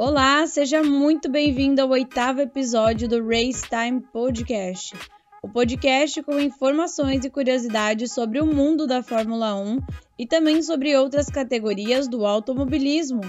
Olá, 0.00 0.46
seja 0.46 0.80
muito 0.80 1.28
bem-vindo 1.28 1.82
ao 1.82 1.88
oitavo 1.88 2.40
episódio 2.40 3.08
do 3.08 3.20
Race 3.20 3.62
Time 3.68 4.00
Podcast. 4.00 4.94
O 5.42 5.48
podcast 5.48 6.22
com 6.22 6.38
informações 6.38 7.24
e 7.24 7.30
curiosidades 7.30 8.12
sobre 8.12 8.40
o 8.40 8.46
mundo 8.46 8.86
da 8.86 9.02
Fórmula 9.02 9.56
1 9.56 9.80
e 10.16 10.24
também 10.24 10.62
sobre 10.62 10.96
outras 10.96 11.26
categorias 11.26 12.06
do 12.06 12.24
automobilismo. 12.24 13.22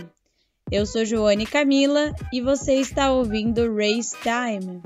Eu 0.71 0.85
sou 0.85 1.03
Joane 1.03 1.47
Camila 1.47 2.13
e 2.31 2.39
você 2.39 2.75
está 2.75 3.11
ouvindo 3.11 3.75
Race 3.75 4.15
Time. 4.21 4.79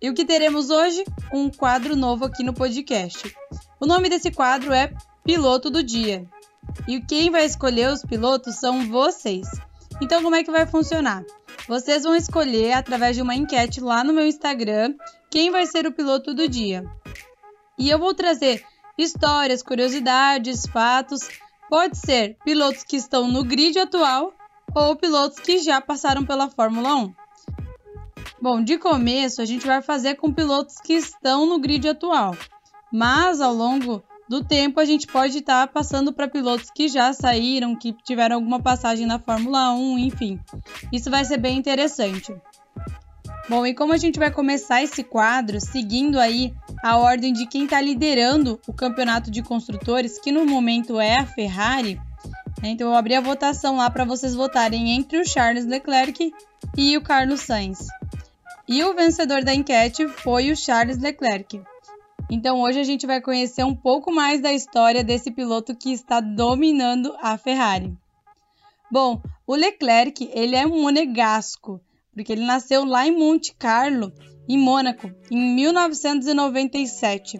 E 0.00 0.08
o 0.08 0.14
que 0.14 0.24
teremos 0.24 0.70
hoje? 0.70 1.04
Um 1.30 1.50
quadro 1.50 1.94
novo 1.94 2.24
aqui 2.24 2.42
no 2.42 2.54
podcast. 2.54 3.36
O 3.78 3.84
nome 3.84 4.08
desse 4.08 4.30
quadro 4.30 4.72
é 4.72 4.94
Piloto 5.22 5.68
do 5.68 5.82
Dia. 5.82 6.24
E 6.88 7.02
quem 7.02 7.30
vai 7.30 7.44
escolher 7.44 7.90
os 7.90 8.00
pilotos 8.00 8.54
são 8.54 8.88
vocês. 8.88 9.46
Então, 10.00 10.22
como 10.22 10.36
é 10.36 10.44
que 10.44 10.50
vai 10.50 10.66
funcionar? 10.66 11.24
Vocês 11.66 12.04
vão 12.04 12.14
escolher 12.14 12.72
através 12.72 13.16
de 13.16 13.22
uma 13.22 13.34
enquete 13.34 13.80
lá 13.80 14.04
no 14.04 14.12
meu 14.12 14.26
Instagram 14.26 14.94
quem 15.30 15.50
vai 15.50 15.66
ser 15.66 15.86
o 15.86 15.92
piloto 15.92 16.34
do 16.34 16.48
dia. 16.48 16.84
E 17.78 17.90
eu 17.90 17.98
vou 17.98 18.14
trazer 18.14 18.64
histórias, 18.98 19.62
curiosidades, 19.62 20.66
fatos. 20.66 21.28
Pode 21.68 21.98
ser 21.98 22.36
pilotos 22.44 22.84
que 22.84 22.96
estão 22.96 23.26
no 23.26 23.42
grid 23.42 23.78
atual 23.78 24.32
ou 24.74 24.96
pilotos 24.96 25.38
que 25.38 25.58
já 25.58 25.80
passaram 25.80 26.24
pela 26.24 26.48
Fórmula 26.48 26.94
1. 26.94 27.14
Bom, 28.40 28.62
de 28.62 28.78
começo 28.78 29.40
a 29.40 29.44
gente 29.44 29.66
vai 29.66 29.80
fazer 29.80 30.16
com 30.16 30.32
pilotos 30.32 30.78
que 30.78 30.92
estão 30.92 31.46
no 31.46 31.58
grid 31.58 31.88
atual, 31.88 32.36
mas 32.92 33.40
ao 33.40 33.52
longo 33.52 34.02
do 34.28 34.42
tempo, 34.42 34.80
a 34.80 34.84
gente 34.84 35.06
pode 35.06 35.38
estar 35.38 35.66
tá 35.66 35.72
passando 35.72 36.12
para 36.12 36.28
pilotos 36.28 36.70
que 36.70 36.88
já 36.88 37.12
saíram, 37.12 37.76
que 37.76 37.92
tiveram 38.04 38.36
alguma 38.36 38.60
passagem 38.60 39.06
na 39.06 39.18
Fórmula 39.18 39.72
1, 39.72 39.98
enfim. 39.98 40.40
Isso 40.92 41.10
vai 41.10 41.24
ser 41.24 41.38
bem 41.38 41.56
interessante. 41.56 42.34
Bom, 43.48 43.64
e 43.64 43.72
como 43.72 43.92
a 43.92 43.96
gente 43.96 44.18
vai 44.18 44.30
começar 44.30 44.82
esse 44.82 45.04
quadro 45.04 45.60
seguindo 45.60 46.18
aí 46.18 46.52
a 46.82 46.96
ordem 46.96 47.32
de 47.32 47.46
quem 47.46 47.64
está 47.64 47.80
liderando 47.80 48.60
o 48.66 48.72
campeonato 48.72 49.30
de 49.30 49.40
construtores, 49.40 50.18
que 50.18 50.32
no 50.32 50.44
momento 50.44 50.98
é 50.98 51.18
a 51.18 51.26
Ferrari, 51.26 51.94
né? 52.60 52.70
então 52.70 52.88
eu 52.88 52.96
abri 52.96 53.14
a 53.14 53.20
votação 53.20 53.76
lá 53.76 53.88
para 53.88 54.04
vocês 54.04 54.34
votarem 54.34 54.90
entre 54.90 55.20
o 55.20 55.24
Charles 55.24 55.64
Leclerc 55.64 56.32
e 56.76 56.96
o 56.96 57.00
Carlos 57.00 57.42
Sainz. 57.42 57.86
E 58.66 58.82
o 58.82 58.94
vencedor 58.94 59.44
da 59.44 59.54
enquete 59.54 60.08
foi 60.08 60.50
o 60.50 60.56
Charles 60.56 60.98
Leclerc. 60.98 61.60
Então 62.30 62.60
hoje 62.60 62.80
a 62.80 62.84
gente 62.84 63.06
vai 63.06 63.20
conhecer 63.20 63.64
um 63.64 63.74
pouco 63.74 64.12
mais 64.12 64.40
da 64.40 64.52
história 64.52 65.04
desse 65.04 65.30
piloto 65.30 65.76
que 65.76 65.92
está 65.92 66.20
dominando 66.20 67.14
a 67.20 67.38
Ferrari. 67.38 67.96
Bom, 68.90 69.20
o 69.46 69.54
Leclerc 69.54 70.28
ele 70.32 70.56
é 70.56 70.66
um 70.66 70.82
monegasco, 70.82 71.80
porque 72.12 72.32
ele 72.32 72.44
nasceu 72.44 72.84
lá 72.84 73.06
em 73.06 73.16
Monte 73.16 73.54
Carlo, 73.54 74.12
em 74.48 74.58
Mônaco, 74.58 75.10
em 75.30 75.54
1997, 75.54 77.38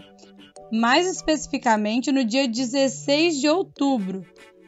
mais 0.73 1.07
especificamente 1.07 2.11
no 2.11 2.25
dia 2.25 2.49
16 2.49 3.41
de 3.41 3.49
outubro. 3.49 4.25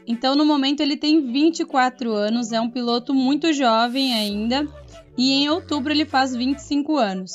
Então, 0.06 0.34
no 0.34 0.44
momento, 0.44 0.80
ele 0.80 0.96
tem 0.96 1.20
24 1.20 2.12
anos, 2.12 2.50
é 2.52 2.60
um 2.60 2.70
piloto 2.70 3.12
muito 3.12 3.52
jovem 3.52 4.14
ainda, 4.14 4.66
e 5.18 5.32
em 5.32 5.48
outubro 5.50 5.92
ele 5.92 6.06
faz 6.06 6.34
25 6.34 6.96
anos. 6.96 7.32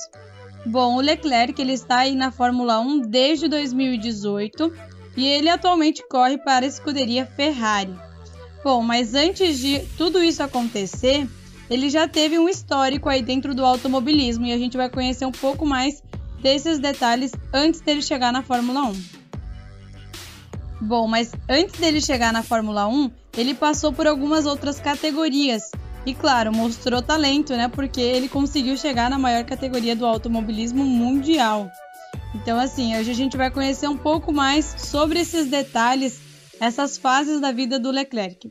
Bom, 0.66 0.96
o 0.96 1.01
Leclerc 1.01 1.62
ele 1.62 1.74
está 1.74 2.00
aí 2.00 2.16
na 2.16 2.31
Fórmula 2.31 2.79
1 2.79 3.01
desde 3.01 3.47
2018 3.50 4.72
e 5.18 5.28
ele 5.28 5.50
atualmente 5.50 6.03
corre 6.07 6.38
para 6.38 6.66
a 6.66 6.68
escuderia 6.68 7.25
Ferrari. 7.25 7.94
Bom, 8.63 8.81
mas 8.81 9.13
antes 9.13 9.59
de 9.59 9.79
tudo 9.97 10.24
isso 10.24 10.41
acontecer, 10.41 11.28
ele 11.69 11.90
já 11.90 12.07
teve 12.07 12.40
um 12.40 12.47
histórico 12.47 13.09
aí 13.09 13.22
dentro 13.22 13.53
do 13.53 13.66
automobilismo 13.66 14.46
e 14.46 14.53
a 14.53 14.57
gente 14.57 14.78
vai 14.78 14.90
conhecer 14.90 15.25
um 15.25 15.31
pouco 15.34 15.66
mais 15.66 16.01
desses 16.41 16.80
detalhes 16.80 17.34
antes 17.53 17.81
dele 17.81 18.01
chegar 18.01 18.31
na 18.31 18.41
Fórmula 18.41 18.84
1. 18.84 19.03
Bom, 20.81 21.07
mas 21.07 21.34
antes 21.50 21.80
dele 21.80 22.00
chegar 22.00 22.31
na 22.31 22.44
Fórmula 22.44 22.88
1, 22.88 23.12
ele 23.38 23.53
passou 23.53 23.91
por 23.91 24.07
algumas 24.07 24.45
outras 24.45 24.80
categorias 24.80 25.72
e 26.06 26.14
claro, 26.14 26.53
mostrou 26.53 27.02
talento, 27.02 27.56
né? 27.56 27.68
Porque 27.68 28.02
ele 28.02 28.28
conseguiu 28.28 28.75
chegar 28.75 29.09
na 29.09 29.18
maior 29.18 29.44
categoria 29.46 29.96
do 29.96 30.06
automobilismo 30.06 30.84
mundial. 30.84 31.69
Então, 32.36 32.59
assim, 32.59 32.97
hoje 32.97 33.12
a 33.12 33.16
gente 33.16 33.38
vai 33.38 33.50
conhecer 33.50 33.88
um 33.88 33.97
pouco 33.97 34.34
mais 34.34 34.75
sobre 34.78 35.19
esses 35.19 35.47
detalhes, 35.47 36.19
essas 36.59 36.97
fases 36.97 37.40
da 37.40 37.52
vida 37.52 37.80
do 37.80 37.92
Leclerc. 37.92 38.50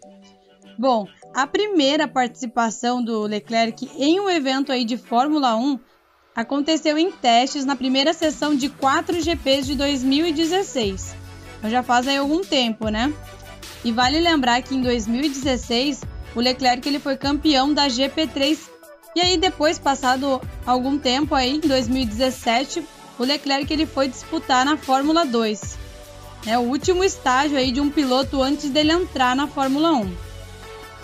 Bom, 0.78 1.06
a 1.34 1.46
primeira 1.46 2.08
participação 2.08 3.02
do 3.04 3.22
Leclerc 3.22 3.90
em 3.98 4.20
um 4.20 4.30
evento 4.30 4.72
aí 4.72 4.84
de 4.84 4.96
Fórmula 4.96 5.56
1 5.56 5.78
aconteceu 6.34 6.96
em 6.96 7.10
testes 7.10 7.64
na 7.64 7.76
primeira 7.76 8.14
sessão 8.14 8.54
de 8.54 8.68
4 8.68 9.20
GPs 9.20 9.66
de 9.66 9.74
2016. 9.74 11.14
Então 11.58 11.70
já 11.70 11.82
faz 11.82 12.08
aí 12.08 12.16
algum 12.16 12.40
tempo, 12.40 12.88
né? 12.88 13.12
E 13.84 13.92
vale 13.92 14.18
lembrar 14.18 14.62
que 14.62 14.74
em 14.74 14.80
2016 14.80 16.02
o 16.34 16.40
Leclerc 16.40 16.88
ele 16.88 16.98
foi 16.98 17.16
campeão 17.16 17.72
da 17.72 17.86
GP3 17.88 18.58
e 19.14 19.20
aí 19.20 19.36
depois, 19.36 19.78
passado 19.78 20.40
algum 20.64 20.98
tempo 20.98 21.34
aí, 21.34 21.56
em 21.56 21.60
2017, 21.60 22.82
o 23.18 23.24
Leclerc 23.24 23.70
ele 23.70 23.84
foi 23.84 24.08
disputar 24.08 24.64
na 24.64 24.76
Fórmula 24.76 25.26
2. 25.26 25.78
É 26.46 26.58
o 26.58 26.62
último 26.62 27.04
estágio 27.04 27.58
aí 27.58 27.70
de 27.70 27.80
um 27.80 27.90
piloto 27.90 28.42
antes 28.42 28.70
dele 28.70 28.92
entrar 28.92 29.36
na 29.36 29.46
Fórmula 29.46 29.92
1. 29.92 30.16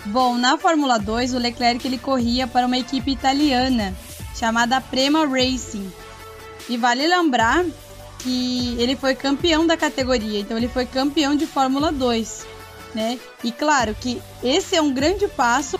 Bom, 0.05 0.37
na 0.37 0.57
Fórmula 0.57 0.97
2, 0.97 1.35
o 1.35 1.37
Leclerc 1.37 1.85
ele 1.85 1.99
corria 1.99 2.47
para 2.47 2.65
uma 2.65 2.79
equipe 2.79 3.11
italiana 3.11 3.95
chamada 4.35 4.81
Prema 4.81 5.27
Racing. 5.27 5.91
E 6.67 6.77
vale 6.77 7.05
lembrar 7.05 7.63
que 8.19 8.75
ele 8.79 8.95
foi 8.95 9.13
campeão 9.13 9.67
da 9.67 9.77
categoria, 9.77 10.39
então 10.39 10.57
ele 10.57 10.67
foi 10.67 10.85
campeão 10.85 11.35
de 11.35 11.45
Fórmula 11.45 11.91
2 11.91 12.58
né? 12.93 13.19
E 13.43 13.51
claro 13.51 13.95
que 13.95 14.21
esse 14.43 14.75
é 14.75 14.81
um 14.81 14.93
grande 14.93 15.27
passo 15.27 15.77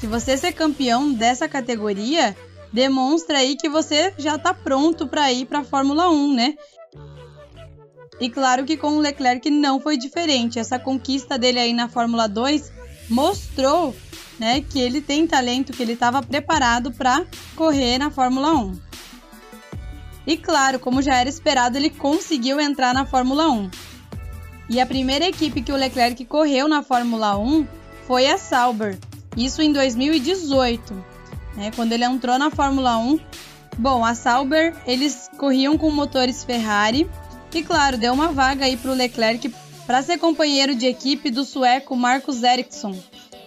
que 0.00 0.06
você 0.06 0.36
ser 0.36 0.52
campeão 0.52 1.12
dessa 1.12 1.48
categoria 1.48 2.36
demonstra 2.72 3.38
aí 3.38 3.56
que 3.56 3.68
você 3.68 4.12
já 4.18 4.36
está 4.36 4.52
pronto 4.54 5.06
para 5.06 5.30
ir 5.30 5.46
para 5.46 5.60
a 5.60 5.64
Fórmula 5.64 6.10
1, 6.10 6.34
né? 6.34 6.54
E 8.20 8.30
claro 8.30 8.64
que 8.64 8.76
com 8.76 8.96
o 8.96 9.00
Leclerc 9.00 9.50
não 9.50 9.80
foi 9.80 9.96
diferente. 9.96 10.58
Essa 10.58 10.78
conquista 10.78 11.38
dele 11.38 11.58
aí 11.58 11.72
na 11.72 11.88
Fórmula 11.88 12.28
2 12.28 12.72
mostrou, 13.10 13.94
né, 14.38 14.60
que 14.60 14.80
ele 14.80 15.00
tem 15.00 15.26
talento, 15.26 15.72
que 15.72 15.82
ele 15.82 15.92
estava 15.92 16.22
preparado 16.22 16.92
para 16.92 17.26
correr 17.56 17.98
na 17.98 18.10
Fórmula 18.10 18.54
1. 18.54 18.80
E 20.26 20.36
claro, 20.36 20.78
como 20.78 21.02
já 21.02 21.16
era 21.16 21.28
esperado, 21.28 21.76
ele 21.76 21.90
conseguiu 21.90 22.60
entrar 22.60 22.94
na 22.94 23.04
Fórmula 23.04 23.50
1. 23.50 23.70
E 24.72 24.80
a 24.80 24.86
primeira 24.86 25.28
equipe 25.28 25.60
que 25.60 25.70
o 25.70 25.76
Leclerc 25.76 26.24
correu 26.24 26.66
na 26.66 26.82
Fórmula 26.82 27.36
1 27.36 27.66
foi 28.06 28.26
a 28.26 28.38
Sauber, 28.38 28.98
isso 29.36 29.60
em 29.60 29.70
2018, 29.70 30.94
né, 31.54 31.70
quando 31.76 31.92
ele 31.92 32.06
entrou 32.06 32.38
na 32.38 32.50
Fórmula 32.50 32.96
1. 32.96 33.20
Bom, 33.76 34.02
a 34.02 34.14
Sauber 34.14 34.74
eles 34.86 35.28
corriam 35.36 35.76
com 35.76 35.90
motores 35.90 36.42
Ferrari 36.42 37.06
e, 37.52 37.62
claro, 37.62 37.98
deu 37.98 38.14
uma 38.14 38.28
vaga 38.28 38.64
aí 38.64 38.78
para 38.78 38.90
o 38.90 38.94
Leclerc 38.94 39.54
para 39.86 40.02
ser 40.02 40.16
companheiro 40.16 40.74
de 40.74 40.86
equipe 40.86 41.30
do 41.30 41.44
sueco 41.44 41.94
Marcus 41.94 42.42
Ericsson. 42.42 42.98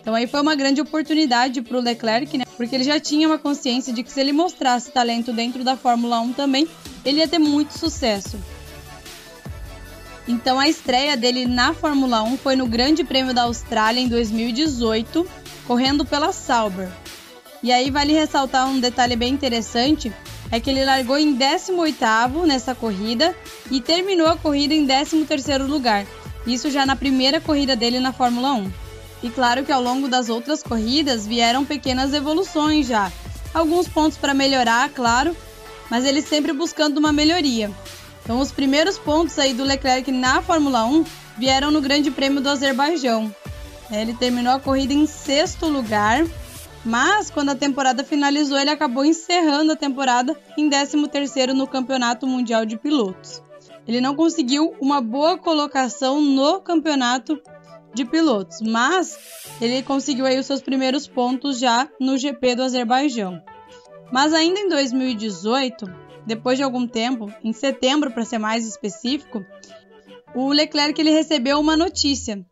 Então 0.01 0.13
aí 0.13 0.27
foi 0.27 0.41
uma 0.41 0.53
grande 0.53 0.79
oportunidade 0.79 1.63
para 1.63 1.75
o 1.75 1.81
Leclerc, 1.81 2.37
né? 2.37 2.45
Porque 2.55 2.75
ele 2.75 2.83
já 2.83 2.99
tinha 2.99 3.27
uma 3.27 3.39
consciência 3.39 3.91
de 3.91 4.03
que 4.03 4.11
se 4.11 4.19
ele 4.19 4.31
mostrasse 4.31 4.91
talento 4.91 5.33
dentro 5.33 5.63
da 5.63 5.75
Fórmula 5.75 6.19
1 6.19 6.33
também, 6.33 6.67
ele 7.03 7.17
ia 7.17 7.27
ter 7.27 7.39
muito 7.39 7.71
sucesso. 7.71 8.37
Então 10.27 10.59
a 10.59 10.67
estreia 10.67 11.15
dele 11.15 11.45
na 11.45 11.73
Fórmula 11.73 12.23
1 12.23 12.37
foi 12.37 12.55
no 12.55 12.65
Grande 12.65 13.03
Prêmio 13.03 13.33
da 13.33 13.43
Austrália 13.43 13.99
em 13.99 14.07
2018, 14.07 15.25
correndo 15.67 16.03
pela 16.03 16.31
Sauber. 16.31 16.89
E 17.61 17.71
aí 17.71 17.91
vale 17.91 18.13
ressaltar 18.13 18.67
um 18.67 18.79
detalhe 18.79 19.15
bem 19.15 19.33
interessante, 19.33 20.11
é 20.51 20.59
que 20.59 20.69
ele 20.69 20.85
largou 20.85 21.17
em 21.17 21.35
18º 21.35 22.45
nessa 22.45 22.73
corrida 22.73 23.35
e 23.69 23.81
terminou 23.81 24.27
a 24.27 24.37
corrida 24.37 24.73
em 24.73 24.85
13º 24.85 25.67
lugar. 25.67 26.05
Isso 26.45 26.69
já 26.69 26.85
na 26.85 26.95
primeira 26.95 27.41
corrida 27.41 27.75
dele 27.75 27.99
na 27.99 28.13
Fórmula 28.13 28.53
1. 28.53 28.71
E 29.23 29.29
claro 29.29 29.63
que 29.63 29.71
ao 29.71 29.81
longo 29.81 30.07
das 30.07 30.29
outras 30.29 30.61
corridas 30.61 31.25
vieram 31.25 31.65
pequenas 31.65 32.13
evoluções 32.13 32.87
já. 32.87 33.11
Alguns 33.53 33.87
pontos 33.87 34.17
para 34.17 34.33
melhorar, 34.33 34.89
claro, 34.89 35.35
mas 35.89 36.05
ele 36.05 36.21
sempre 36.21 36.53
buscando 36.53 36.97
uma 36.97 37.11
melhoria. 37.11 37.71
Então, 38.25 38.39
os 38.39 38.51
primeiros 38.51 38.97
pontos 38.97 39.37
aí 39.37 39.53
do 39.53 39.63
Leclerc 39.63 40.11
na 40.11 40.41
Fórmula 40.41 40.83
1 40.83 41.05
vieram 41.37 41.69
no 41.69 41.79
Grande 41.79 42.09
Prêmio 42.09 42.41
do 42.41 42.49
Azerbaijão. 42.49 43.33
É, 43.91 44.01
ele 44.01 44.15
terminou 44.15 44.51
a 44.51 44.59
corrida 44.59 44.95
em 44.95 45.05
sexto 45.05 45.67
lugar, 45.67 46.25
mas 46.83 47.29
quando 47.29 47.49
a 47.49 47.55
temporada 47.55 48.03
finalizou, 48.03 48.57
ele 48.57 48.71
acabou 48.71 49.05
encerrando 49.05 49.73
a 49.73 49.75
temporada 49.75 50.35
em 50.57 50.67
13º 50.67 51.53
no 51.53 51.67
Campeonato 51.67 52.25
Mundial 52.25 52.65
de 52.65 52.77
Pilotos. 52.77 53.43
Ele 53.87 54.01
não 54.01 54.15
conseguiu 54.15 54.75
uma 54.81 54.99
boa 55.01 55.37
colocação 55.37 56.19
no 56.19 56.59
campeonato 56.61 57.39
de 57.93 58.05
pilotos, 58.05 58.59
mas 58.59 59.19
ele 59.61 59.83
conseguiu 59.83 60.25
aí 60.25 60.39
os 60.39 60.47
seus 60.47 60.63
primeiros 60.63 61.07
pontos 61.07 61.59
já 61.59 61.87
no 61.99 62.17
GP 62.17 62.55
do 62.55 62.63
Azerbaijão. 62.63 63.39
Mas 64.11 64.33
ainda 64.33 64.59
em 64.59 64.67
2018, 64.67 66.04
depois 66.25 66.57
de 66.57 66.63
algum 66.63 66.87
tempo, 66.87 67.31
em 67.43 67.53
setembro 67.53 68.11
para 68.11 68.25
ser 68.25 68.37
mais 68.37 68.65
específico, 68.65 69.45
o 70.33 70.49
Leclerc 70.49 70.99
ele 70.99 71.11
recebeu 71.11 71.59
uma 71.59 71.77
notícia. 71.77 72.45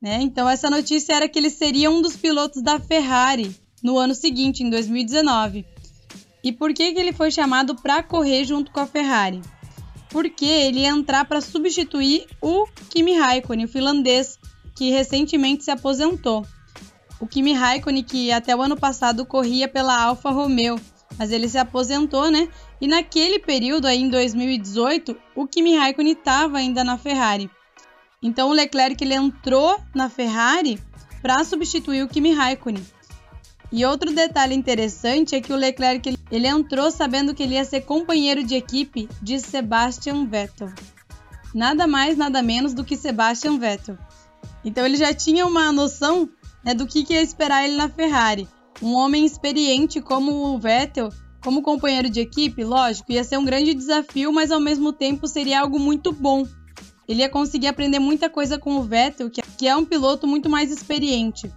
Né? 0.00 0.18
Então 0.20 0.48
essa 0.48 0.68
notícia 0.68 1.14
era 1.14 1.28
que 1.28 1.38
ele 1.38 1.50
seria 1.50 1.90
um 1.90 2.02
dos 2.02 2.16
pilotos 2.16 2.62
da 2.62 2.78
Ferrari 2.78 3.54
no 3.82 3.98
ano 3.98 4.14
seguinte, 4.14 4.62
em 4.62 4.70
2019. 4.70 5.66
E 6.42 6.52
por 6.52 6.72
que, 6.72 6.92
que 6.92 7.00
ele 7.00 7.12
foi 7.12 7.30
chamado 7.30 7.74
para 7.74 8.02
correr 8.02 8.44
junto 8.44 8.70
com 8.70 8.80
a 8.80 8.86
Ferrari? 8.86 9.40
Porque 10.10 10.44
ele 10.44 10.80
ia 10.80 10.90
entrar 10.90 11.24
para 11.24 11.40
substituir 11.40 12.26
o 12.40 12.66
Kimi 12.90 13.16
Raikkonen, 13.16 13.64
o 13.64 13.68
finlandês, 13.68 14.38
que 14.76 14.90
recentemente 14.90 15.64
se 15.64 15.70
aposentou. 15.70 16.46
O 17.18 17.26
Kimi 17.26 17.52
Raikkonen, 17.52 18.04
que 18.04 18.30
até 18.30 18.54
o 18.54 18.62
ano 18.62 18.76
passado 18.76 19.24
corria 19.24 19.66
pela 19.66 20.00
Alfa 20.00 20.30
Romeo, 20.30 20.78
mas 21.18 21.30
ele 21.30 21.48
se 21.48 21.58
aposentou, 21.58 22.30
né? 22.30 22.48
E 22.80 22.86
naquele 22.86 23.38
período 23.38 23.86
aí 23.86 24.00
em 24.00 24.08
2018, 24.08 25.16
o 25.34 25.46
Kimi 25.46 25.76
Raikkonen 25.76 26.12
estava 26.12 26.58
ainda 26.58 26.84
na 26.84 26.98
Ferrari. 26.98 27.50
Então 28.22 28.50
o 28.50 28.52
Leclerc 28.52 29.02
ele 29.02 29.14
entrou 29.14 29.78
na 29.94 30.08
Ferrari 30.08 30.80
para 31.22 31.44
substituir 31.44 32.02
o 32.02 32.08
Kimi 32.08 32.32
Raikkonen. 32.32 32.84
E 33.72 33.84
outro 33.84 34.14
detalhe 34.14 34.54
interessante 34.54 35.34
é 35.34 35.40
que 35.40 35.52
o 35.52 35.56
Leclerc 35.56 36.16
ele, 36.30 36.46
entrou 36.46 36.90
sabendo 36.90 37.34
que 37.34 37.42
ele 37.42 37.54
ia 37.54 37.64
ser 37.64 37.82
companheiro 37.82 38.44
de 38.44 38.54
equipe 38.54 39.08
de 39.20 39.40
Sebastian 39.40 40.26
Vettel. 40.26 40.72
Nada 41.52 41.86
mais, 41.86 42.16
nada 42.16 42.42
menos 42.42 42.74
do 42.74 42.84
que 42.84 42.96
Sebastian 42.96 43.58
Vettel. 43.58 43.98
Então 44.64 44.84
ele 44.84 44.96
já 44.96 45.12
tinha 45.12 45.46
uma 45.46 45.72
noção 45.72 46.28
né, 46.64 46.74
do 46.74 46.86
que, 46.86 47.04
que 47.04 47.14
ia 47.14 47.22
esperar 47.22 47.64
ele 47.64 47.76
na 47.76 47.88
Ferrari. 47.88 48.48
Um 48.82 48.92
homem 48.94 49.24
experiente 49.24 50.00
como 50.00 50.32
o 50.32 50.58
Vettel, 50.58 51.10
como 51.42 51.62
companheiro 51.62 52.10
de 52.10 52.20
equipe, 52.20 52.64
lógico, 52.64 53.12
ia 53.12 53.24
ser 53.24 53.38
um 53.38 53.44
grande 53.44 53.72
desafio, 53.72 54.32
mas 54.32 54.50
ao 54.50 54.60
mesmo 54.60 54.92
tempo 54.92 55.26
seria 55.28 55.60
algo 55.60 55.78
muito 55.78 56.12
bom. 56.12 56.46
Ele 57.08 57.20
ia 57.20 57.28
conseguir 57.28 57.68
aprender 57.68 57.98
muita 57.98 58.28
coisa 58.28 58.58
com 58.58 58.76
o 58.76 58.82
Vettel, 58.82 59.30
que 59.30 59.68
é 59.68 59.76
um 59.76 59.84
piloto 59.84 60.26
muito 60.26 60.50
mais 60.50 60.70
experiente. 60.70 61.50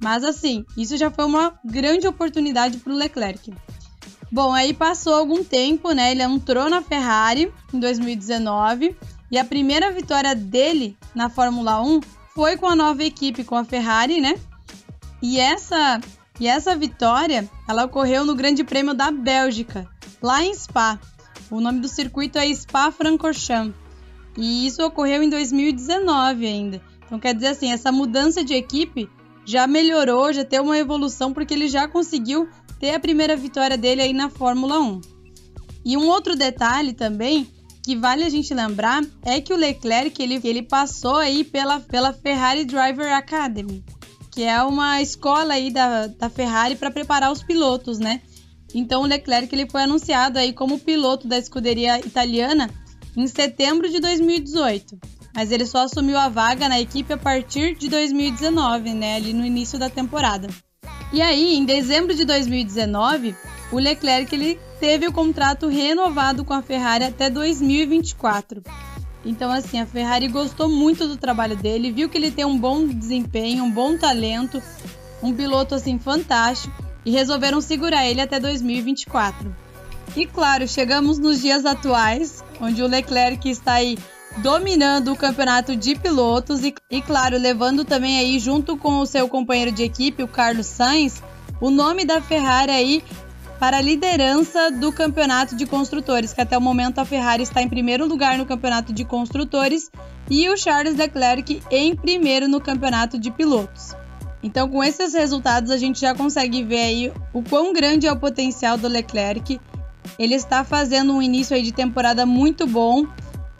Mas 0.00 0.24
assim, 0.24 0.64
isso 0.76 0.96
já 0.96 1.10
foi 1.10 1.24
uma 1.24 1.58
grande 1.64 2.06
oportunidade 2.06 2.78
para 2.78 2.92
o 2.92 2.96
Leclerc. 2.96 3.52
Bom, 4.30 4.52
aí 4.52 4.74
passou 4.74 5.14
algum 5.14 5.42
tempo, 5.42 5.92
né? 5.92 6.10
Ele 6.10 6.22
entrou 6.22 6.68
na 6.68 6.82
Ferrari 6.82 7.52
em 7.72 7.80
2019 7.80 8.94
e 9.30 9.38
a 9.38 9.44
primeira 9.44 9.90
vitória 9.90 10.34
dele 10.34 10.96
na 11.14 11.30
Fórmula 11.30 11.82
1 11.82 12.00
foi 12.34 12.56
com 12.56 12.66
a 12.66 12.76
nova 12.76 13.02
equipe, 13.02 13.42
com 13.42 13.56
a 13.56 13.64
Ferrari, 13.64 14.20
né? 14.20 14.38
E 15.22 15.40
essa 15.40 16.00
e 16.40 16.46
essa 16.46 16.76
vitória, 16.76 17.48
ela 17.66 17.84
ocorreu 17.84 18.24
no 18.24 18.34
Grande 18.34 18.62
Prêmio 18.62 18.94
da 18.94 19.10
Bélgica, 19.10 19.88
lá 20.22 20.42
em 20.42 20.54
Spa. 20.54 20.98
O 21.50 21.60
nome 21.60 21.80
do 21.80 21.88
circuito 21.88 22.38
é 22.38 22.52
Spa-Francorchamps. 22.54 23.74
E 24.36 24.66
isso 24.66 24.84
ocorreu 24.84 25.22
em 25.22 25.28
2019 25.28 26.46
ainda. 26.46 26.80
Então 27.04 27.18
quer 27.18 27.34
dizer 27.34 27.48
assim, 27.48 27.72
essa 27.72 27.90
mudança 27.90 28.44
de 28.44 28.54
equipe 28.54 29.08
já 29.44 29.66
melhorou, 29.66 30.32
já 30.32 30.44
tem 30.44 30.60
uma 30.60 30.78
evolução 30.78 31.32
porque 31.32 31.54
ele 31.54 31.68
já 31.68 31.88
conseguiu 31.88 32.48
ter 32.78 32.94
a 32.94 33.00
primeira 33.00 33.36
vitória 33.36 33.76
dele 33.76 34.02
aí 34.02 34.12
na 34.12 34.30
Fórmula 34.30 34.78
1. 34.78 35.00
E 35.84 35.96
um 35.96 36.06
outro 36.06 36.36
detalhe 36.36 36.92
também 36.92 37.48
que 37.82 37.96
vale 37.96 38.22
a 38.22 38.28
gente 38.28 38.52
lembrar 38.54 39.02
é 39.24 39.40
que 39.40 39.52
o 39.52 39.56
Leclerc 39.56 40.22
ele, 40.22 40.40
ele 40.44 40.62
passou 40.62 41.16
aí 41.16 41.42
pela, 41.42 41.80
pela 41.80 42.12
Ferrari 42.12 42.64
Driver 42.64 43.12
Academy 43.12 43.82
que 44.38 44.44
é 44.44 44.62
uma 44.62 45.02
escola 45.02 45.54
aí 45.54 45.68
da, 45.68 46.06
da 46.06 46.30
Ferrari 46.30 46.76
para 46.76 46.92
preparar 46.92 47.32
os 47.32 47.42
pilotos, 47.42 47.98
né? 47.98 48.20
Então 48.72 49.02
o 49.02 49.04
Leclerc 49.04 49.52
ele 49.52 49.68
foi 49.68 49.82
anunciado 49.82 50.38
aí 50.38 50.52
como 50.52 50.78
piloto 50.78 51.26
da 51.26 51.36
escuderia 51.36 51.98
italiana 51.98 52.70
em 53.16 53.26
setembro 53.26 53.88
de 53.88 53.98
2018, 53.98 54.96
mas 55.34 55.50
ele 55.50 55.66
só 55.66 55.78
assumiu 55.78 56.16
a 56.16 56.28
vaga 56.28 56.68
na 56.68 56.80
equipe 56.80 57.12
a 57.12 57.18
partir 57.18 57.74
de 57.74 57.88
2019, 57.88 58.94
né, 58.94 59.16
ali 59.16 59.32
no 59.32 59.44
início 59.44 59.76
da 59.76 59.90
temporada. 59.90 60.46
E 61.12 61.20
aí, 61.20 61.56
em 61.56 61.64
dezembro 61.64 62.14
de 62.14 62.24
2019, 62.24 63.34
o 63.72 63.78
Leclerc 63.80 64.32
ele 64.32 64.56
teve 64.78 65.08
o 65.08 65.12
contrato 65.12 65.66
renovado 65.66 66.44
com 66.44 66.54
a 66.54 66.62
Ferrari 66.62 67.02
até 67.02 67.28
2024. 67.28 68.62
Então, 69.28 69.52
assim, 69.52 69.78
a 69.78 69.84
Ferrari 69.84 70.26
gostou 70.26 70.70
muito 70.70 71.06
do 71.06 71.18
trabalho 71.18 71.54
dele, 71.54 71.92
viu 71.92 72.08
que 72.08 72.16
ele 72.16 72.30
tem 72.30 72.46
um 72.46 72.58
bom 72.58 72.86
desempenho, 72.86 73.62
um 73.62 73.70
bom 73.70 73.94
talento, 73.94 74.62
um 75.22 75.34
piloto 75.34 75.74
assim 75.74 75.98
fantástico 75.98 76.74
e 77.04 77.10
resolveram 77.10 77.60
segurar 77.60 78.06
ele 78.06 78.22
até 78.22 78.40
2024. 78.40 79.54
E 80.16 80.24
claro, 80.24 80.66
chegamos 80.66 81.18
nos 81.18 81.42
dias 81.42 81.66
atuais, 81.66 82.42
onde 82.58 82.82
o 82.82 82.86
Leclerc 82.86 83.46
está 83.50 83.74
aí 83.74 83.98
dominando 84.38 85.12
o 85.12 85.16
campeonato 85.16 85.76
de 85.76 85.94
pilotos 85.94 86.64
e, 86.64 86.74
e 86.90 87.02
claro, 87.02 87.36
levando 87.36 87.84
também 87.84 88.18
aí 88.18 88.38
junto 88.38 88.78
com 88.78 88.98
o 88.98 89.06
seu 89.06 89.28
companheiro 89.28 89.70
de 89.70 89.82
equipe, 89.82 90.22
o 90.22 90.28
Carlos 90.28 90.66
Sainz, 90.66 91.22
o 91.60 91.68
nome 91.68 92.06
da 92.06 92.22
Ferrari 92.22 92.72
aí 92.72 93.04
para 93.58 93.78
a 93.78 93.80
liderança 93.80 94.70
do 94.70 94.92
campeonato 94.92 95.56
de 95.56 95.66
construtores, 95.66 96.32
que 96.32 96.40
até 96.40 96.56
o 96.56 96.60
momento 96.60 97.00
a 97.00 97.04
Ferrari 97.04 97.42
está 97.42 97.60
em 97.60 97.68
primeiro 97.68 98.06
lugar 98.06 98.38
no 98.38 98.46
campeonato 98.46 98.92
de 98.92 99.04
construtores 99.04 99.90
e 100.30 100.48
o 100.48 100.56
Charles 100.56 100.96
Leclerc 100.96 101.60
em 101.70 101.96
primeiro 101.96 102.46
no 102.48 102.60
campeonato 102.60 103.18
de 103.18 103.30
pilotos. 103.30 103.96
Então, 104.42 104.68
com 104.68 104.84
esses 104.84 105.14
resultados, 105.14 105.70
a 105.70 105.76
gente 105.76 106.00
já 106.00 106.14
consegue 106.14 106.62
ver 106.62 106.80
aí 106.80 107.12
o 107.32 107.42
quão 107.42 107.72
grande 107.72 108.06
é 108.06 108.12
o 108.12 108.16
potencial 108.16 108.78
do 108.78 108.86
Leclerc. 108.86 109.60
Ele 110.18 110.34
está 110.34 110.62
fazendo 110.62 111.12
um 111.12 111.20
início 111.20 111.56
aí 111.56 111.62
de 111.62 111.72
temporada 111.72 112.24
muito 112.24 112.66
bom. 112.66 113.04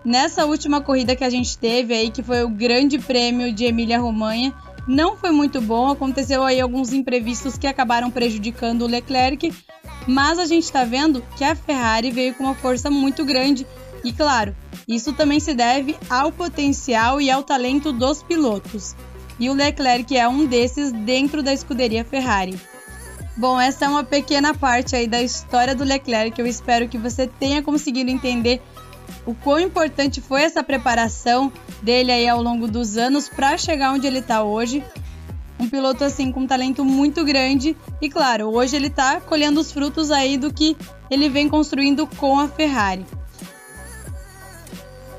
Nessa 0.04 0.46
última 0.46 0.80
corrida 0.80 1.16
que 1.16 1.24
a 1.24 1.30
gente 1.30 1.58
teve 1.58 1.92
aí, 1.92 2.10
que 2.10 2.22
foi 2.22 2.44
o 2.44 2.48
Grande 2.48 2.98
Prêmio 2.98 3.52
de 3.52 3.64
Emília-Romanha, 3.64 4.54
não 4.86 5.16
foi 5.16 5.32
muito 5.32 5.60
bom. 5.60 5.88
Aconteceu 5.88 6.44
aí 6.44 6.60
alguns 6.60 6.92
imprevistos 6.92 7.58
que 7.58 7.66
acabaram 7.66 8.10
prejudicando 8.10 8.82
o 8.82 8.86
Leclerc, 8.86 9.52
mas 10.08 10.38
a 10.38 10.46
gente 10.46 10.64
está 10.64 10.84
vendo 10.84 11.22
que 11.36 11.44
a 11.44 11.54
Ferrari 11.54 12.10
veio 12.10 12.34
com 12.34 12.44
uma 12.44 12.54
força 12.54 12.90
muito 12.90 13.26
grande 13.26 13.66
e, 14.02 14.10
claro, 14.10 14.56
isso 14.88 15.12
também 15.12 15.38
se 15.38 15.52
deve 15.52 15.94
ao 16.08 16.32
potencial 16.32 17.20
e 17.20 17.30
ao 17.30 17.42
talento 17.42 17.92
dos 17.92 18.22
pilotos. 18.22 18.96
E 19.38 19.50
o 19.50 19.52
Leclerc 19.52 20.16
é 20.16 20.26
um 20.26 20.46
desses 20.46 20.90
dentro 20.90 21.42
da 21.42 21.52
escuderia 21.52 22.06
Ferrari. 22.06 22.58
Bom, 23.36 23.60
essa 23.60 23.84
é 23.84 23.88
uma 23.88 24.02
pequena 24.02 24.54
parte 24.54 24.96
aí 24.96 25.06
da 25.06 25.22
história 25.22 25.74
do 25.74 25.84
Leclerc. 25.84 26.40
Eu 26.40 26.46
espero 26.46 26.88
que 26.88 26.96
você 26.96 27.26
tenha 27.26 27.62
conseguido 27.62 28.10
entender 28.10 28.62
o 29.26 29.34
quão 29.34 29.60
importante 29.60 30.22
foi 30.22 30.42
essa 30.42 30.62
preparação 30.64 31.52
dele 31.82 32.10
aí 32.10 32.26
ao 32.26 32.42
longo 32.42 32.66
dos 32.66 32.96
anos 32.96 33.28
para 33.28 33.58
chegar 33.58 33.92
onde 33.92 34.06
ele 34.06 34.20
está 34.20 34.42
hoje 34.42 34.82
piloto 35.68 36.04
assim 36.04 36.32
com 36.32 36.40
um 36.40 36.46
talento 36.46 36.84
muito 36.84 37.24
grande 37.24 37.76
e 38.00 38.08
claro, 38.08 38.48
hoje 38.48 38.76
ele 38.76 38.88
está 38.88 39.20
colhendo 39.20 39.60
os 39.60 39.70
frutos 39.70 40.10
aí 40.10 40.36
do 40.36 40.52
que 40.52 40.76
ele 41.10 41.28
vem 41.28 41.48
construindo 41.48 42.06
com 42.06 42.38
a 42.38 42.48
Ferrari. 42.48 43.04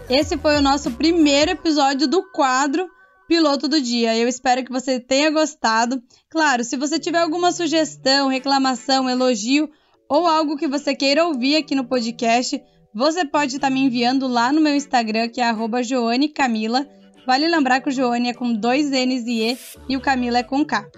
Esse 0.09 0.37
foi 0.37 0.57
o 0.57 0.61
nosso 0.61 0.91
primeiro 0.91 1.51
episódio 1.51 2.07
do 2.07 2.23
quadro 2.31 2.89
Piloto 3.27 3.67
do 3.67 3.79
Dia. 3.79 4.17
Eu 4.17 4.27
espero 4.27 4.65
que 4.65 4.71
você 4.71 4.99
tenha 4.99 5.29
gostado. 5.29 6.01
Claro, 6.31 6.63
se 6.63 6.75
você 6.75 6.97
tiver 6.97 7.19
alguma 7.19 7.51
sugestão, 7.51 8.27
reclamação, 8.27 9.07
elogio 9.07 9.69
ou 10.09 10.25
algo 10.25 10.57
que 10.57 10.67
você 10.67 10.95
queira 10.95 11.27
ouvir 11.27 11.57
aqui 11.57 11.75
no 11.75 11.85
podcast, 11.85 12.59
você 12.91 13.23
pode 13.23 13.57
estar 13.57 13.69
me 13.69 13.81
enviando 13.81 14.27
lá 14.27 14.51
no 14.51 14.59
meu 14.59 14.75
Instagram, 14.75 15.29
que 15.29 15.39
é 15.41 15.53
@joanecamila. 15.83 16.87
Vale 17.29 17.47
lembrar 17.47 17.79
que 17.79 17.89
o 17.89 17.91
Joane 17.91 18.29
é 18.29 18.33
com 18.33 18.51
dois 18.51 18.89
N's 18.89 19.27
e 19.27 19.51
E 19.51 19.57
e 19.87 19.95
o 19.95 20.01
Camila 20.01 20.39
é 20.39 20.43
com 20.43 20.65
K. 20.65 20.89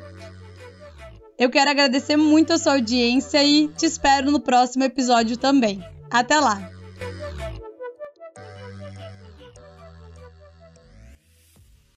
Eu 1.38 1.50
quero 1.50 1.70
agradecer 1.70 2.16
muito 2.16 2.54
a 2.54 2.58
sua 2.58 2.76
audiência 2.76 3.44
e 3.44 3.68
te 3.68 3.86
espero 3.86 4.32
no 4.32 4.40
próximo 4.40 4.86
episódio 4.86 5.36
também. 5.36 5.84
Até 6.10 6.40
lá! 6.40 6.72